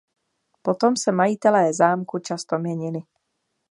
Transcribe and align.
Potom 0.61 0.97
se 0.97 1.11
majitelé 1.11 1.73
zámku 1.73 2.19
často 2.19 2.59
měnili. 2.59 2.99